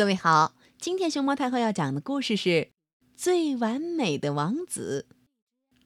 [0.00, 2.48] 各位好，今天熊猫太后要讲的故事是
[3.14, 5.06] 《最完美的王子》，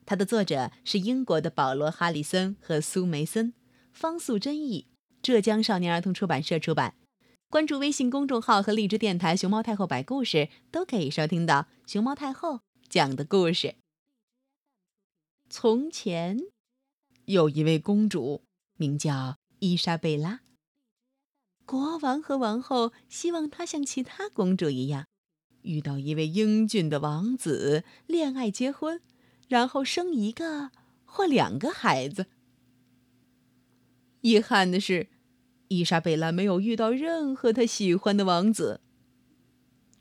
[0.06, 3.54] 它的作者是英国的保罗·哈里森和苏梅森，
[3.92, 4.86] 方素珍译，
[5.20, 6.94] 浙江少年儿童出版社出版。
[7.50, 13.74] 关注微信公众号和荔枝电台“熊猫太后摆故事”，都可以收听到熊猫太后讲的故事。
[15.50, 16.38] 从前，
[17.24, 18.44] 有一位公主，
[18.76, 20.43] 名叫伊莎贝拉。
[21.66, 25.06] 国王和王后希望她像其他公主一样，
[25.62, 29.00] 遇到一位英俊的王子，恋爱结婚，
[29.48, 30.70] 然后生一个
[31.04, 32.26] 或两个孩子。
[34.20, 35.08] 遗憾的是，
[35.68, 38.80] 伊莎贝拉没有遇到任何她喜欢的王子。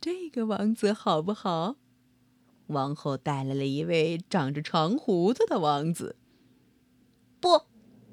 [0.02, 1.77] 这个王子好不好？
[2.67, 6.17] 王后带来了一位长着长胡子的王子。
[7.39, 7.49] 不，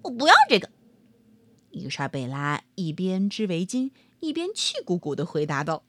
[0.03, 0.71] 我不要这个。
[1.71, 5.85] 伊莎贝拉一边织围巾，一边气鼓鼓的回答道：“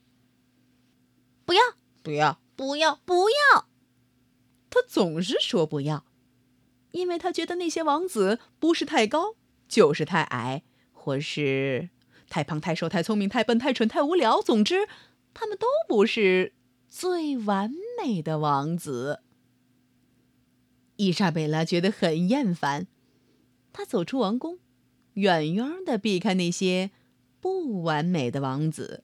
[1.46, 1.62] 不要，
[2.04, 3.68] 不要，不要，不要！”
[4.70, 6.06] 他总是说不要，
[6.92, 9.36] 因为他觉得那些王子不是太高，
[9.68, 11.90] 就是太矮，或是
[12.30, 14.42] 太胖、太瘦、太聪明、太笨、太蠢、太无聊。
[14.42, 14.88] 总之，
[15.34, 16.54] 他们都不是
[16.88, 19.22] 最完美的王子。
[20.96, 22.88] 伊莎贝拉觉得很厌烦，
[23.74, 24.60] 她走出王宫。
[25.14, 26.92] 远远的避开那些
[27.40, 29.04] 不完美的王子。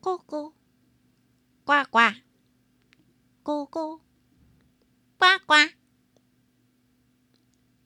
[0.00, 0.52] 咕咕，
[1.64, 1.98] 呱呱，
[3.44, 4.00] 咕咕，
[5.16, 5.54] 呱呱。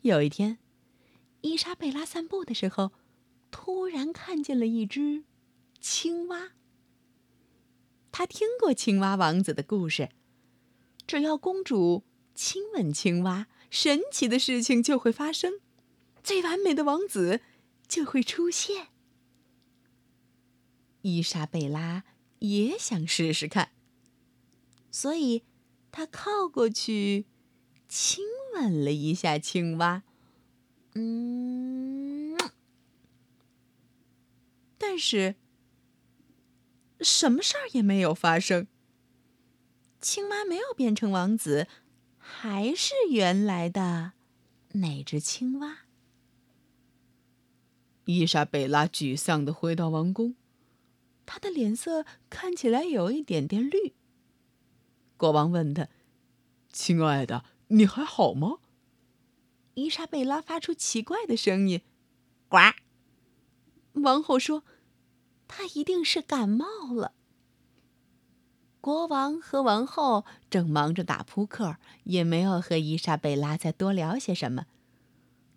[0.00, 0.58] 有一天，
[1.40, 2.92] 伊莎贝拉散步的时候，
[3.50, 5.24] 突然看见了一只
[5.80, 6.52] 青蛙。
[8.12, 10.08] 她听过青蛙王子的故事，
[11.06, 12.04] 只要公主
[12.34, 15.60] 亲吻青蛙，神奇的事情就会发生。
[16.26, 17.40] 最完美的王子
[17.86, 18.88] 就会出现。
[21.02, 22.02] 伊莎贝拉
[22.40, 23.70] 也想试试看，
[24.90, 25.44] 所以
[25.92, 27.26] 她靠过去
[27.88, 28.24] 亲
[28.56, 30.02] 吻了一下青蛙。
[30.94, 32.36] 嗯，
[34.76, 35.36] 但是
[37.02, 38.66] 什么事儿也没有发生。
[40.00, 41.68] 青蛙没有变成王子，
[42.18, 44.14] 还是原来的
[44.72, 45.85] 那只青蛙。
[48.06, 50.36] 伊莎贝拉沮丧的回到王宫，
[51.26, 53.94] 她的脸色看起来有一点点绿。
[55.16, 55.88] 国王问她
[56.72, 58.58] ：“亲爱的，你还好吗？”
[59.74, 61.80] 伊莎贝拉发出奇怪的声音
[62.48, 62.58] ：“呱。”
[64.00, 64.62] 王后说
[65.48, 67.12] ：“她一定是感冒了。”
[68.80, 74.66] 国王和王后正忙着打扑克，也没有和伊莎贝拉再多聊些什么。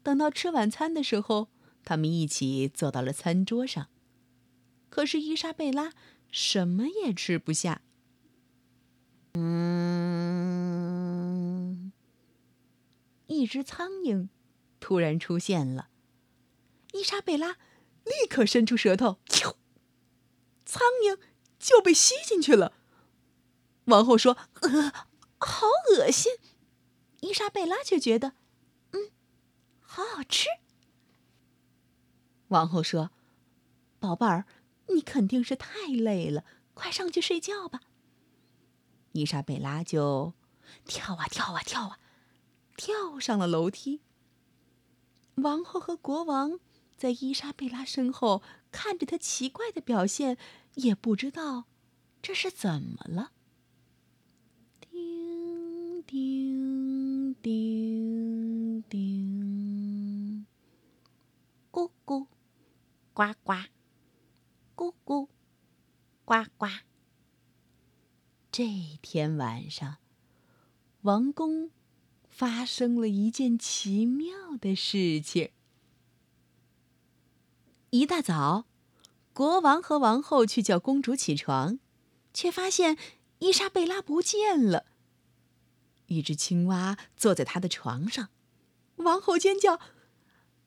[0.01, 1.49] 等到吃晚餐的时候。
[1.84, 3.88] 他们一起坐到了餐桌上，
[4.90, 5.94] 可是伊莎贝拉
[6.31, 7.81] 什么也吃不下。
[9.34, 9.41] 嗯，
[13.28, 14.29] 一只苍蝇
[14.79, 15.90] 突然出现了，
[16.94, 17.57] 伊莎贝拉
[18.03, 19.56] 立刻伸出舌头，啾，
[20.66, 21.19] 苍蝇
[21.59, 22.73] 就被吸进去了。
[23.85, 24.91] 王后说：“呃，
[25.38, 26.34] 好恶心。”
[27.22, 28.34] 伊莎贝拉却觉得，
[28.91, 29.11] 嗯，
[29.79, 30.47] 好好吃。
[32.49, 33.09] 王后说
[33.99, 34.45] ：“宝贝儿，
[34.89, 36.45] 你肯定是太累了，
[36.75, 37.81] 快上去睡觉吧。”
[39.13, 40.33] 伊莎贝拉就
[40.85, 41.99] 跳啊跳啊跳啊，
[42.77, 44.01] 跳上了楼梯。
[45.35, 46.59] 王后和国王
[46.97, 50.37] 在伊莎贝拉身后看着她奇怪的表现，
[50.75, 51.66] 也不知道
[52.21, 53.31] 这是怎么了。
[54.81, 60.45] 叮叮叮叮，
[61.71, 62.27] 咕咕。
[63.14, 63.53] 呱呱，
[64.75, 65.28] 咕咕，
[66.25, 66.68] 呱呱。
[68.52, 68.66] 这
[69.02, 69.97] 天晚上，
[71.02, 71.72] 王宫
[72.28, 75.52] 发生了一件奇妙的事情。
[77.90, 78.66] 一大早，
[79.34, 81.79] 国王和王后去叫公主起床，
[82.34, 82.97] 却发现
[83.40, 84.85] 伊莎贝拉不见了。
[86.08, 88.29] 一只青蛙坐在她的床上，
[88.96, 89.78] 王后尖叫：“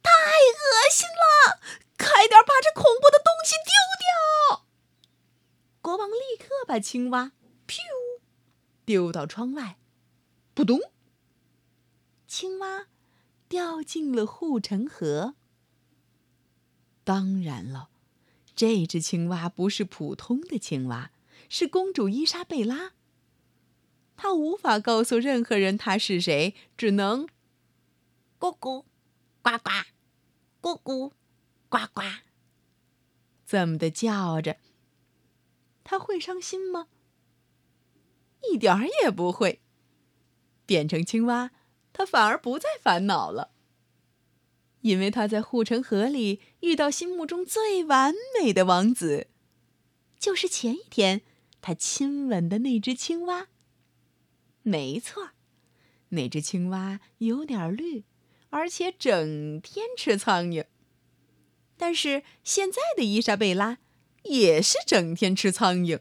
[0.02, 1.60] 太恶心了！”
[2.02, 3.72] 快点把这恐怖的东西丢
[4.02, 4.66] 掉！
[5.80, 7.30] 国王立刻把青蛙
[7.68, 7.76] “噗”
[8.84, 9.78] 丢到窗外，
[10.54, 10.80] 扑通，
[12.26, 12.88] 青蛙
[13.48, 15.36] 掉进了护城河。
[17.04, 17.88] 当然了，
[18.56, 21.12] 这只青蛙不是普通的青蛙，
[21.48, 22.94] 是公主伊莎贝拉。
[24.16, 27.28] 她无法告诉任何人她是谁，只能
[28.40, 28.84] “咕咕，
[29.40, 29.70] 呱呱，
[30.60, 31.12] 咕咕。”
[31.72, 32.02] 呱呱，
[33.46, 34.58] 这么的叫着，
[35.82, 36.88] 他会伤心吗？
[38.42, 39.62] 一点儿也不会。
[40.66, 41.50] 变成青蛙，
[41.94, 43.52] 他反而不再烦恼了，
[44.82, 49.28] 因为他在护城河里遇到心目中最完美的王子，
[50.18, 51.22] 就是前一天
[51.62, 53.48] 他亲吻的那只青蛙。
[54.60, 55.30] 没错，
[56.10, 58.04] 那只青蛙有点绿，
[58.50, 60.66] 而且整天吃苍蝇。
[61.82, 63.78] 但是现在的伊莎贝拉
[64.22, 65.98] 也是整天吃苍蝇。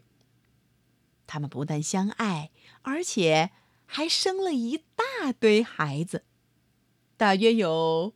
[1.25, 2.51] 他们不但相爱，
[2.83, 3.49] 而且
[3.87, 6.23] 还生了一大堆孩子，
[7.17, 8.13] 大约有，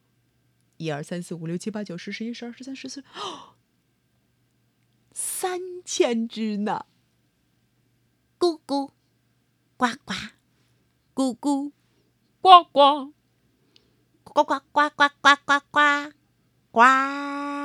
[0.78, 3.04] 一二三四五六七八九十十一十二十三十四，
[5.12, 6.86] 三千只呢。
[8.38, 8.92] 咕咕，
[9.76, 10.14] 呱呱，
[11.16, 11.72] 咕咕，
[12.42, 13.12] 呱呱，
[14.24, 16.14] 呱呱呱呱呱呱呱，
[16.76, 17.65] 呱。